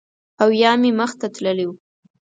[0.41, 1.71] او یا مې مخ ته تللی و